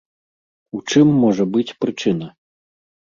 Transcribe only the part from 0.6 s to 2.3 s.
У чым можа быць прычына?